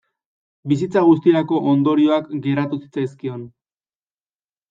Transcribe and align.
Bizitza 0.71 1.01
guztirako 1.09 1.59
ondorioak 1.73 2.31
geratu 2.47 2.79
zitzaizkion. 2.87 3.43